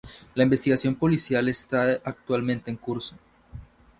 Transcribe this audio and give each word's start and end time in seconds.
La 0.33 0.41
investigación 0.43 0.95
policial 0.95 1.47
está 1.47 1.91
actualmente 2.03 2.71
en 2.71 2.77
curso. 2.77 3.15